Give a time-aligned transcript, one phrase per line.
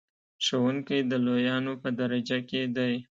[0.45, 2.93] ښوونکی د لویانو په درجه کې دی.